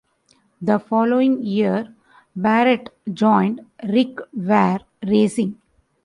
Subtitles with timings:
[0.59, 1.93] The following year,
[2.35, 5.61] Barrett joined Rick Ware Racing.